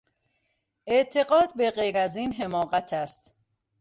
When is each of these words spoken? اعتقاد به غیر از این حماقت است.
اعتقاد 0.87 1.53
به 1.55 1.71
غیر 1.71 1.97
از 1.97 2.15
این 2.15 2.33
حماقت 2.33 2.93
است. 2.93 3.33